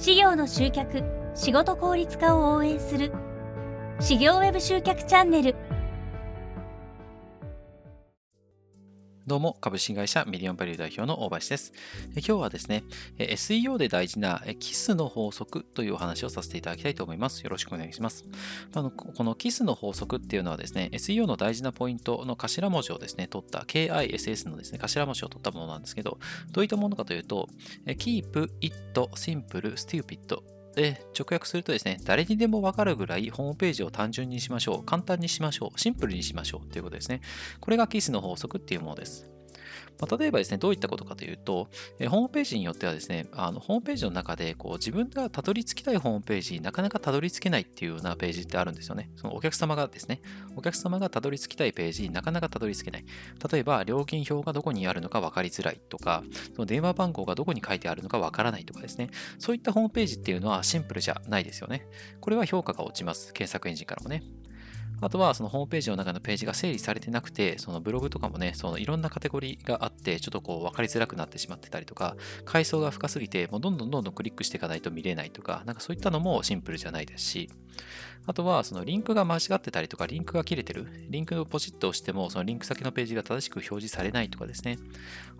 [0.00, 1.02] 事業の集客
[1.34, 3.12] 仕事効率化を応援する。
[4.00, 5.54] 事業ウェブ集客チャンネル。
[9.30, 11.72] どうも、株式会社ミリオンバリュー代表の大橋です。
[12.16, 12.82] 今日はですね、
[13.16, 17.40] SEO で大事なキスの法則というお話をさせていただきたいと思います。
[17.42, 18.24] よろしくお願いします。
[18.74, 26.18] あのこのキスの法則っていうのはですね、SEO の大事なポイントの頭文字をですね、取った KISS のですね、頭文字を取ったものなんですけど、
[26.50, 27.48] どういったものかというと、
[27.86, 28.76] Keep it
[29.14, 30.42] simple, stupid
[30.74, 37.20] で、直訳するとですね、誰にでもわかるぐらいホームページを単純にしましょう、簡単にしましょう、シンプルにしましょうということですね。
[37.60, 39.30] これがキスの法則っていうものです。
[40.00, 41.68] まあ、例えばですね、どういったことかというと、
[41.98, 49.10] えホームページによってはですね、あのホームページの中でこう自分がたどり着きたいホームページになかなかたどり着けないっていうようなページってあるんですよね。
[49.16, 50.22] そのお客様がですね、
[50.56, 53.04] お客様がたどり着きたいページになかなかたどり着けない。
[53.52, 56.22] 例えば、料金表がどこにあるのか分かりづらいとか、
[56.54, 61.86] その電話番号がどこに書いてあるのか分からないとかですね、そういったホームページっていうのはシンプルじゃないですよね。
[62.20, 63.32] これは評価が落ちます。
[63.32, 64.22] 検索エンジンからもね。
[65.00, 77.50] あとはそのホームページの中のページが整理されてなくて、そのブログとかもね、そのいろんなカテゴリーがあって、ちょっとこう分かりづらくなってしまってたりとか、階層が深すぎて、もうどんどんどんどんクリックしていかないと見れないとか、なんかそういったのもシンプルじゃないですし、
[78.26, 84.78] あとはそのリンクが間違ってたりとか、リンクが切れてる、リンクをポチッと押しても、そのリンク先のページが正しく表示されないとかですね。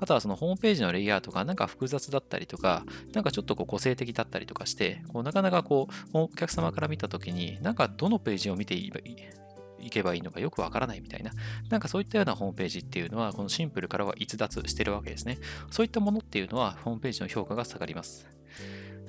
[0.00, 8.92] あとはそのホームページのレイアウトがなんか複雑だったりとか、なんかちょっとこう個性的だったりとかして、こうなかなかこう、お客様から見たときに、なんかどのページを見ていい
[9.80, 11.32] いけばいいのかよくわからないみたいな、
[11.70, 15.38] なんかそういったようなホームページっていうのは、このシンプルからは逸脱してるわけですね。
[15.70, 18.26] そういったものっていうのは、ホームページの評価が下がります。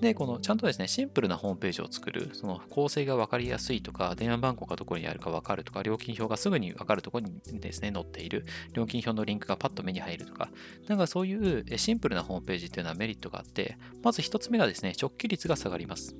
[0.00, 10.50] で、このちゃんとですね、シンプルなホームページを作る、その構成が分かりやすいとか、電話番号がどこにあるか分かるとか、料金表がすぐに分かるところにですね、載っている、料金表のリンクがパッと目に入るとか、
[10.88, 16.14] なんかそういうシンプルなホームページっていうのはメリットがあって、まず一つ目がですね、直帰率が下がります。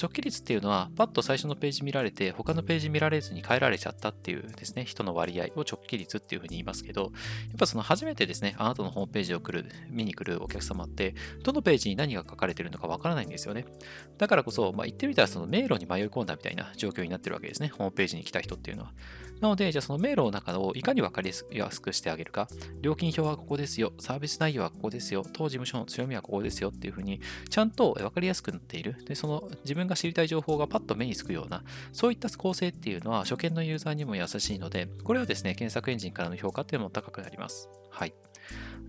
[0.00, 7.10] 直帰率っていうのは、パッと最初のページ見られて、他のページ見られずに変えられちゃったっていうですね、人の割合を直帰率っていうふうに言いますけど、やっ
[7.58, 13.64] ぱその初めてですね、あなたのホームページを来る、見に来るお客様って、どのページに何が書かれてるのかわからないんですよね。
[14.18, 17.68] だからこそ、まあ、言ってみたらその迷路に迷い込んだみたいな状況になってるわけですね。
[17.68, 18.92] ホームページに来た人っていうのは。
[19.40, 22.46] なので、じゃあその迷路の中をいかに分かりやすくしてあげるか。
[22.82, 23.92] 料金表はここですよ。
[23.98, 25.24] サービス内容はここですよ。
[25.32, 29.02] 当事務所の強みはここですよっていうふうに、ちゃんと分かりやすくなっている。
[29.06, 37.70] で、その自分が知りたい情報がパッと目につくような、そういった構成っていうのは初見のユーザーにも優しいので、これはですね、検索エンジンからの評価っていうのも高くなります。
[37.90, 38.12] はい。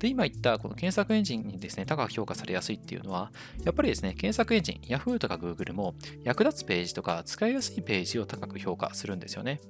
[0.00, 3.30] で、今言ったこの検索エンジンにですね、高く評価されやすいっていうのは、
[3.64, 5.94] やっぱりですね、検索エンジン、Yahoo とか Google も
[6.24, 9.60] 役立つページとか使いやすいページを高く評価するんですよね。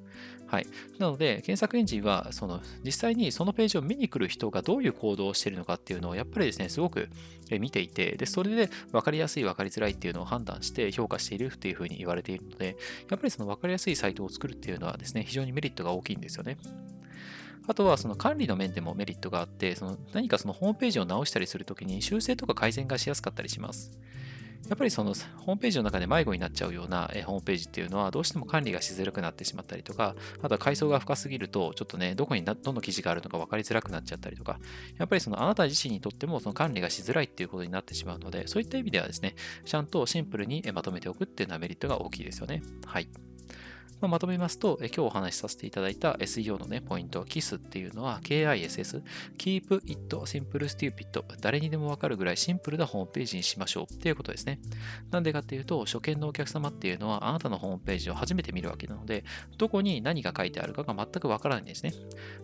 [0.46, 0.66] はい。
[0.98, 7.08] なので、検索エンジンは、その、実際にそのページを見に来る人がどういう行動をしているのかっていうのを、やっぱりですね、すごく
[7.50, 12.76] 見ていて、で、それで分かりやすい、分かりづらいっていうのを判断して評価しているっていうふうに言われているので、
[13.10, 16.56] やっぱりその分かりやすいサイトを作るっていうのはですね、非常にメリットが大きいんですよね。
[17.68, 23.98] あとはその管理の面でもメリットがあって、その何かそのホームページを直したりするときに修正とか改善がしやすかったりします。
[24.68, 34.60] やっぱりそのホームページの中で迷子になっちゃうようなホームページっていうのはどうしても管理がしづらくなってしまったりとか、あとは階層が深すぎるとちょっとね、どこにどの記事があるのか分かりづらくなっちゃったりとか、
[34.98, 42.62] やっぱりそのあなた自身にとってもその管理がしづらいっていうことになってしまうので、そういった意味ではですね、ちゃんとシンプルにまとめておくっていうのはメリットが大きいですよね。
[42.86, 43.08] はい。
[44.00, 49.02] まあ、まとめますと、え今日お話しさせていただいた SEO のね、ポイント、KISS っていうのは KISS、
[49.36, 54.58] Keep It Simple Stupid 誰にでもわかるぐらいシンプルなホームページにしましょうっていうことですね。
[55.10, 59.24] なんでかっていうと、初見のお客様っていうのはあなたのホームページを初めて見るわけなので、
[59.58, 61.92] どこに何が書いてあるかが全くわからないんですね。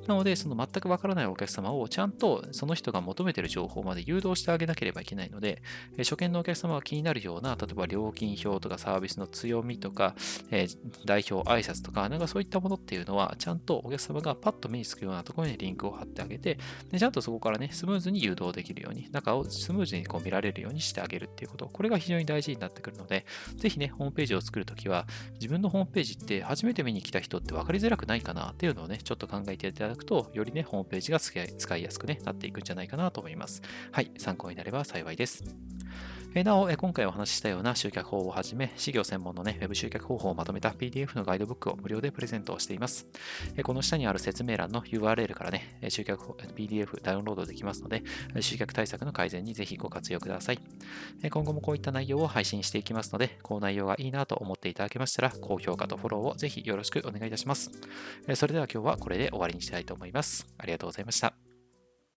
[0.07, 5.63] なので、その全くわからないお客様をちゃんとその人が求めてる情報まで誘導してあげなければいけないので、
[5.99, 10.15] 初見のお客様が気になるような、例えば料金表とかサービスの強みとか、
[10.51, 10.67] え、
[11.05, 16.59] 代表挨拶とか、なんかそういったものっていうのは、ちゃんとお客様がパッと目につくようなところにリンクを貼ってあげて、
[16.91, 23.27] でちゃんとそこからね、スムーズに誘導できるように、中をスムーズにこう見られるようにしてあげるっていうこと、これが非常に大事になってくるので、
[23.57, 33.63] ぜひね、ホームページを作るときは、自分のホームページって初めて見に来た人って分かりづらくないかなっていうのをね、ちょっと考えていただくと、よりね、ホームページが使いやすく、ね、なっていくんじゃないかなと思います。
[33.93, 35.66] はい、参考になれば幸いです。
[36.45, 43.07] なお、今回お話ししたような集客法をはじめ、事業専門のね、ウェブ集客方法をまとめた PDF のガイドブックを無料でプレゼントをしています。
[43.63, 48.03] この下にある説明欄の URL からね、集客 PDF ダウンロードできますので、
[48.41, 50.59] 集客対策の改善にぜひご活用ください。
[51.31, 57.71] 今後もこういった内容を配信していきますので、こう内容がいいなと思っていただけましたら、高評価とフォローをぜひよろしくお願いいたします。
[58.35, 60.47] それでは今日はこれで終わりにしたいと思います。
[60.59, 61.46] ありがとうございました。